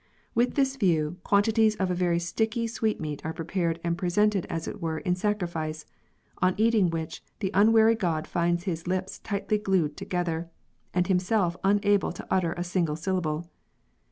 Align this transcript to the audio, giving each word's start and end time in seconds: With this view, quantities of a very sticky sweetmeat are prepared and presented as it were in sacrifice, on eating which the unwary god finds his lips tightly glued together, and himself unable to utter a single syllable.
With 0.33 0.55
this 0.55 0.77
view, 0.77 1.17
quantities 1.23 1.75
of 1.75 1.91
a 1.91 1.93
very 1.93 2.17
sticky 2.17 2.65
sweetmeat 2.65 3.23
are 3.23 3.33
prepared 3.35 3.79
and 3.83 3.95
presented 3.99 4.47
as 4.47 4.67
it 4.67 4.81
were 4.81 4.97
in 4.97 5.13
sacrifice, 5.15 5.85
on 6.39 6.55
eating 6.57 6.89
which 6.89 7.21
the 7.37 7.51
unwary 7.53 7.93
god 7.93 8.25
finds 8.25 8.63
his 8.63 8.87
lips 8.87 9.19
tightly 9.19 9.59
glued 9.59 9.95
together, 9.95 10.49
and 10.91 11.05
himself 11.05 11.55
unable 11.63 12.11
to 12.13 12.25
utter 12.31 12.53
a 12.53 12.63
single 12.63 12.95
syllable. 12.95 13.45